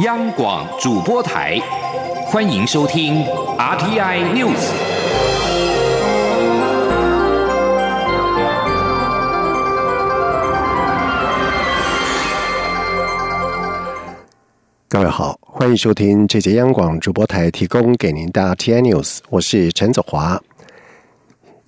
[0.00, 1.58] 央广主播台，
[2.26, 3.24] 欢迎收听
[3.56, 4.70] RTI News。
[14.86, 20.38] 各位好，欢迎收听这节央广主播台提供给您的 RTI News，我是陈子华。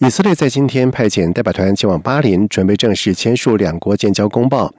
[0.01, 4.71] 以色列在今天派遣代表团前往巴林，准备正式签署两国建交公报，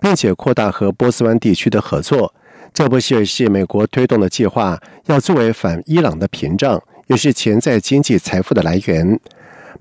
[0.00, 2.34] 并且扩大和波斯湾地区的合作。
[2.74, 9.18] 这不是是美国推动的计划，要作为反伊朗的屏障，也是潜在经济财富的来源。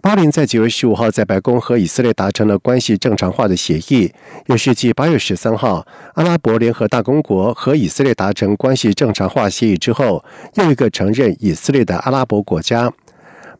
[0.02, 4.12] 巴林在九月十五号在白宫和以色列达成了关系正常化的协议，
[4.45, 10.23] 也是继八月十三号阿拉伯联合大公国和以色列达成关系正常化协议之后，
[10.55, 12.91] 又一个承认以色列的阿拉伯国家。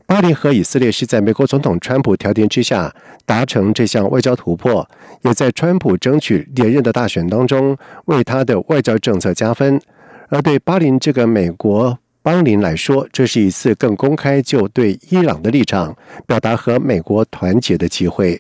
[0.08, 2.94] 巴林和以色列是在美国总统川普调停之下
[3.26, 4.88] 达成这项外交突破，
[5.24, 9.82] 也在川普争取连任的大选当中为他的外交政策加分。
[10.30, 15.96] 而对巴林这个美国邦邻来说，这是一次更公开就对伊朗的立场
[16.28, 18.40] 表达和美国团结的机会。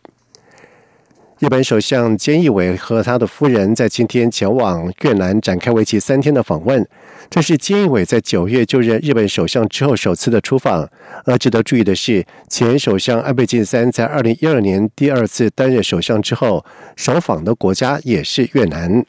[1.45, 6.83] 日本首相菅义伟和他的夫人在今天前往越南展开为期三天的访问。
[7.29, 10.89] 这是菅义伟在九月就任日本首相之后首次的出访。
[11.23, 19.05] 而值得注意的是，前首相安倍晋三在二零一二年第二次担任首相之后，首访的国家也是越南。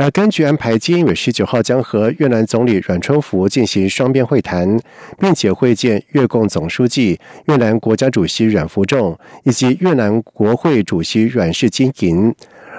[0.00, 4.78] 而根据安排，菅义伟十九号将和越南总理阮春福进行双边会谈，
[5.18, 12.32] 并且会见越共总书记、越南国家主席阮福仲以及越南国会主席阮氏金银。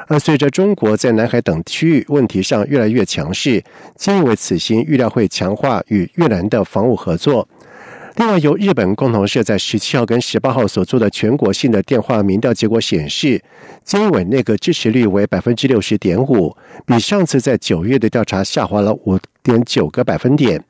[0.08, 3.62] 而随着中国在南海等区域问题上越来越强势，
[3.98, 7.46] 菅义伟此行预料会强化与越南的防务合作。
[8.20, 13.42] 另外，由日本共同社在十七号跟十八号所做的全国性的电话民调结果显示，
[13.86, 16.54] 菅义伟内阁支持率为百分之六十点五，
[16.86, 20.62] 比上次在九月的调查下滑了五点九个百分点。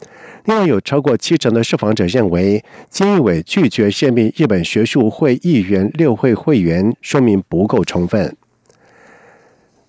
[0.46, 8.38] 另外，有超过七成的受访者认为，菅义伟拒绝任命日本学术会议员六会会员，说明不够充分。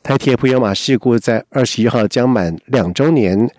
[0.03, 3.51] 台铁普悠马事故在二十一号将满两周年，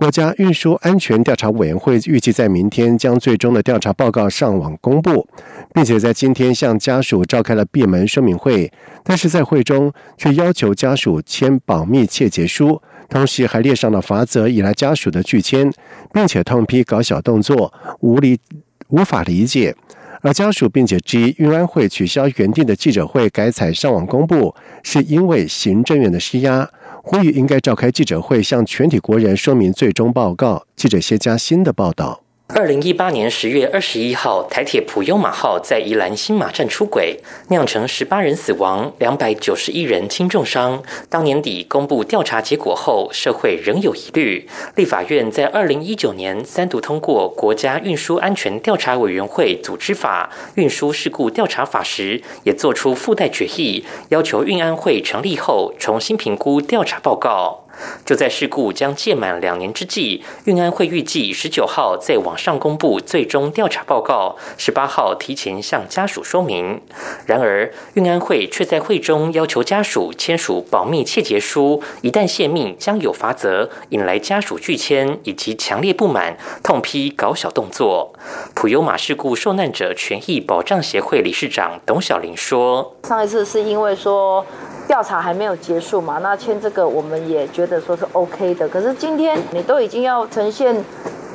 [0.00, 5.28] 国家运输安全调查委员会预计在明天将最终的调查报告上网公布，
[5.74, 8.72] 并且在今天向家属召开了闭门说明会，
[9.04, 12.80] 但是在会中却要求家属签保密切结书，
[13.10, 15.70] 同时还列上了罚则以来家属的拒签，
[16.14, 18.40] 并且痛批搞小动作无理
[18.88, 19.76] 无法理解。
[20.22, 26.68] 而家属并且质疑运安会取消原定的记者会，改采上网公布，是因为行政院的施压，
[27.02, 30.64] 呼吁应该召开记者会，向全体国人说明最终报告。
[30.76, 32.20] 记者谢佳欣的报道。
[32.54, 37.18] 二零一八年十月二十一号，台铁普悠马号在宜兰新马站出轨，
[37.48, 40.82] 酿成十八人死亡、两百九十一人轻重伤。
[41.08, 44.48] 当年底公布调查结果后，社会仍有疑虑。
[44.74, 50.30] 立法院在二零一九年三读通过《国家运输安全调查委员会组织法》
[50.60, 57.59] 《运输事故调查法》时，也做出附带决议，要求运安会成立后重新评估调查报告。
[58.04, 66.80] 就在事故将届满两年之际，运安会预计十九号在网上公布最终调查报告，十八号提前向家属说明。
[67.26, 78.12] 然而，运安会却在会中要求家属签署保密切结书，一旦泄密将有罚则，引来家属拒签以及强烈不满，痛批搞小动作。
[78.54, 84.44] 普悠马事故受难者权益保障协会理事长董小玲说：“上一次是因为说。”
[84.90, 86.18] 调查还没有结束嘛？
[86.18, 88.66] 那签这个我们也觉得说是 OK 的。
[88.66, 90.82] 可是今天你都已经要呈现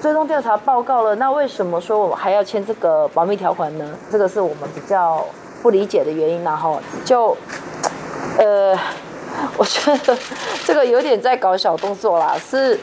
[0.02, 3.96] 最终调查报告了，那为什么说我们还要签这个保密条款呢？
[4.12, 5.24] 这个是我们比较
[5.62, 6.44] 不理解的原因。
[6.44, 7.38] 然后就
[8.38, 8.76] 呃，
[9.58, 10.18] 我觉得
[10.66, 12.36] 这个有点在搞小动作啦。
[12.50, 12.80] 是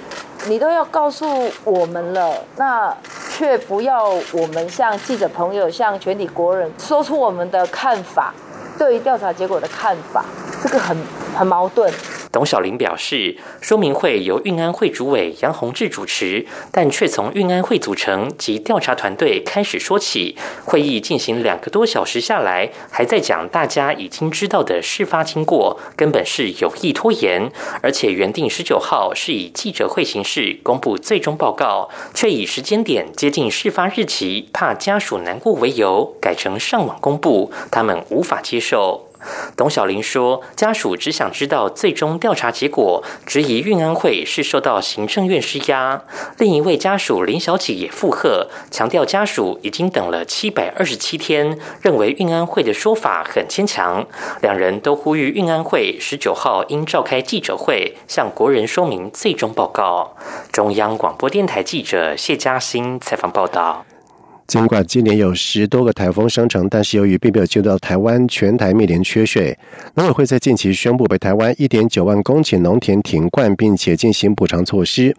[0.47, 2.97] 你都要告诉我们了，那
[3.31, 8.35] 却不要我们向记者朋友、向全体国人说出我们的看法，
[8.77, 10.25] 对于调查结果的看法。
[10.63, 10.97] 这个很
[11.37, 11.93] 很矛盾。
[12.33, 20.35] 董小玲表示，说明会由运安会主委杨宏志主持，但却从运安会组成及调查团队开始说起。
[20.65, 27.53] 会议进行两个多小时下来，还在讲大家已经知道的事发经过，根本是有意拖延。
[27.83, 39.12] 而且原定十九号是以记者会形式公布最终报告，却以时间点接近事发日期，怕家属难过为由，改成上网公布，他们无法接受。
[39.57, 46.03] 董小玲说，家属只想知道最终调查结果，质疑运安会是受到行政院施压。
[46.39, 54.07] 另一位家属林小姐也附和，强调家属已经等了七百二十七天，认为运安会的说法很牵强。
[54.41, 60.17] 两人都呼吁运安会十九号应召开记者会，向国人说明最终报告。
[60.51, 63.85] 中央广播电台记者谢嘉欣采访报道。
[64.53, 69.59] 尽管今年有十多个台风生成，但是由于并没有进入到台湾，全台面临缺水。
[69.95, 75.17] 农委会在近期宣布，北台湾一点九万公顷农田停灌，并且进行补偿措施。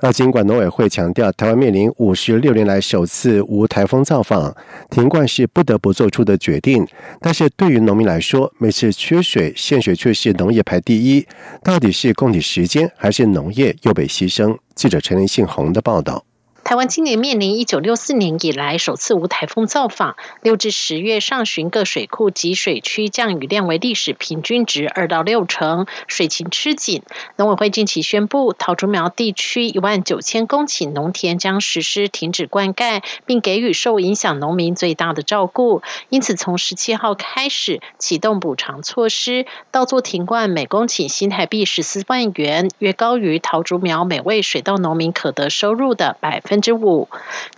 [0.00, 4.56] 而尽管农委会强调，台湾面临五十六年来首次无台风造访，
[4.88, 6.88] 停灌是不得不做出的决定。
[7.20, 11.26] 但是对于农民来说，每次缺水限水却是农业排第一，
[11.62, 14.56] 到底是供给时间，还是农业又被牺牲？
[14.74, 16.24] 记者陈林信宏的报道。
[16.70, 27.02] 台湾今年面临一九六四年以来首次无台风造访，六至十月上旬各水库及水区降雨量为历史平均值二到六成，水情吃紧。
[27.34, 35.82] 农委会近期宣布，桃竹苗地区一万九千公顷农田将实施停止灌溉，并给予受影响农民最大的照顾。
[36.08, 46.59] 因此，从十七号开始启动补偿措施，稻作停灌每公顷新台币十四万元，约高于桃竹苗每位水稻农民可得收入的百分。
[46.60, 47.08] 之五，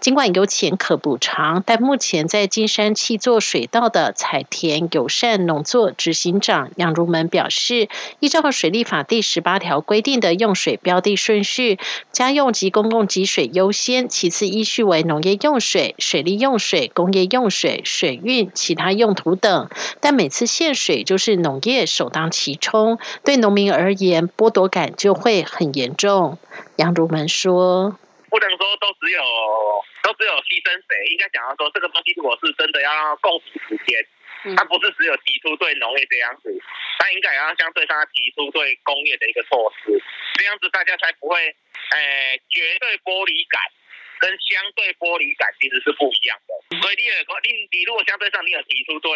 [0.01, 7.89] 尽管有钱可补偿，但目前在金山七座水稻的彩田友善农作执行长杨如门表示，
[8.21, 11.79] 依照水利法第十八条规定的用水标的顺序，
[12.13, 19.69] 家用及公共给水优先，其次依序为农业用水、水利用水、工业用水、水运、其他用途等。
[20.01, 26.39] 但每次限水就是农业首当其冲，对农民而言剥夺感就会很严重。
[26.77, 27.97] 杨如门说。
[28.33, 29.21] 不能说都只有
[30.03, 34.01] 都只有牺牲谁，应该讲要说这个东西如果是真的要共处时间，
[34.57, 36.49] 它不是只有提出对农业这样子，
[36.97, 40.01] 它应该要相对上提出对工业的一个措施，
[40.41, 41.45] 这样子大家才不会，
[41.93, 43.61] 诶绝对剥离感
[44.19, 46.81] 跟相对剥离感其实是不一样的。
[46.81, 47.13] 所以你有
[47.45, 49.13] 你你如果相对上你有提出对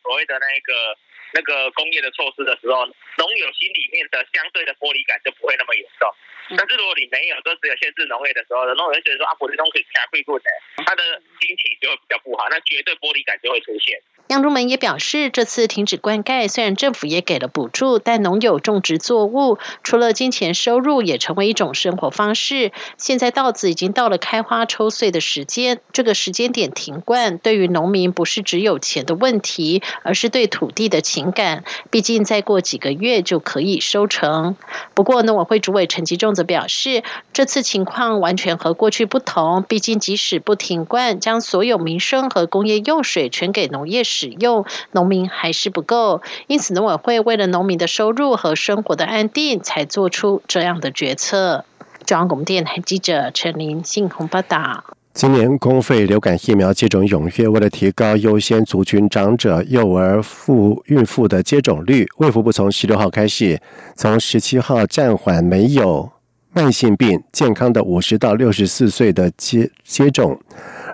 [0.00, 0.94] 所谓的那个
[1.32, 2.86] 那个工业的措施的时候，
[3.18, 6.08] 农友心里面的相对的玻璃感就不会那么严重。
[6.56, 10.50] 但是如果你没有，都只有限制农业的时候，农友会觉得说啊，我的东西太贵贵的，
[10.84, 14.02] 他的心情就会比较不好，那绝对玻璃感就会出现。
[14.26, 22.72] 杨如门也表示，这次停止灌溉，虽然政府也给了补助，但农友种植作物除了金钱收入，也成为一种生活方式。
[22.96, 31.64] 现在稻子已经到了开花抽穗的时间，这个时间点停灌，对于农民不是只有钱的问题，而是对土地的情敏感。
[31.90, 34.56] 毕竟再过几个月就可以收成。
[34.94, 37.02] 不过农委会主委陈吉仲则表示，
[37.34, 39.62] 这次情况完全和过去不同。
[39.62, 46.22] 毕竟即使不停灌，将所有民生和工业用水全给农业使用，农民还是不够。
[46.46, 51.66] 因此，农委会为了农民的收入和生活的安定，才做出这样的决策。
[52.06, 54.99] 中央广播电台记者陈林信鸿报道。
[55.12, 63.60] 今年公费流感疫苗接种踊跃，为了提高优先族群长者、幼儿、妇孕妇的接种率，卫福部从十六号开始，
[63.96, 66.08] 从十七号暂缓没有
[66.52, 70.38] 慢性病、健康的五十到六十四岁的接接种。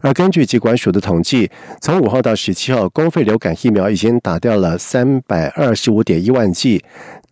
[0.00, 1.50] 而根据疾管署的统计，
[1.82, 6.82] 从五号到十七号，公费流感疫苗已经打掉了三百二十五点一万剂。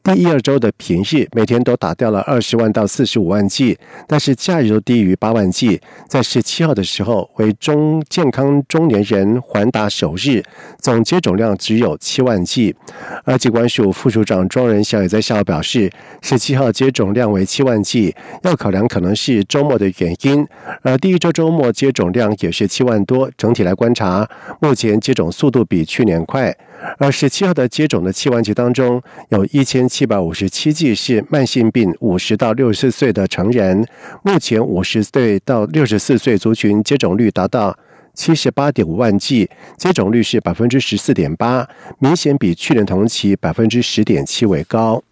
[0.05, 5.81] 第一二周的平日，每天都打掉了二十万到四十五万剂，但是假日都低于八万剂。
[6.07, 10.43] 在十七号的时候，为中健康中年人环打首日，
[10.79, 12.77] 总接种量只有七万剂。
[13.25, 15.91] 而疾管署副署长庄仁祥也在下午表示，
[16.21, 20.47] 十七号接种量为七万剂，要考量可能是周末的原因。
[20.83, 24.29] 而第一周周末接种量也是七万多，整体来观察，
[24.61, 26.55] 目前接种速度比去年快。
[26.99, 33.87] 而十七号的接种的七万剂当中，有一千七百五十七剂是慢性病五十到六十四岁的成人。
[34.23, 37.77] 目前五十岁到六十四岁族群接种率达到
[38.15, 45.03] 七十八点五万剂，接种率是百分之十四点八，明显比去年同期百分之十点七为高。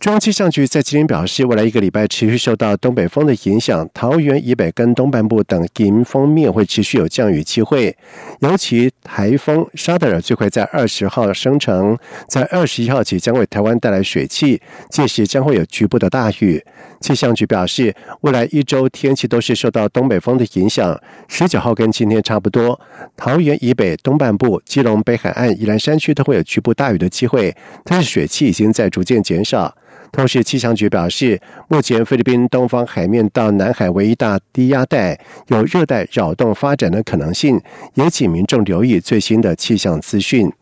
[0.00, 7.94] 中央气象局在今天表示，未来一个礼拜持续受到东北风的影响，桃园以北跟东半部等迎风面会持续有降雨机会。
[8.38, 16.64] 尤其台风沙德尔最快在二十号生成，在二十一号起将为台湾带来水汽，届时将会有局部的大雨。
[17.00, 21.00] 气象局表示，未来一周天气都是受到东北风的影响。
[21.28, 22.78] 十九号跟今天差不多，
[23.16, 29.74] 桃园以北东半部、基隆北海岸、宜兰山区都会有局部大雨的机会，但是水汽已经在逐渐减少。
[30.12, 37.60] 同时，气象局表示，目前菲律宾东方海面到南海为一大低压带，有热带扰动发展的可能性，
[37.94, 40.52] 也请民众留意最新的气象资讯。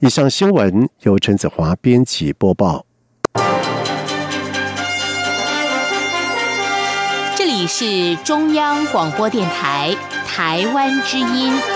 [0.00, 2.84] 以上新闻由陈子华编辑播报。
[7.62, 11.71] 里是中央广播电台台湾之音。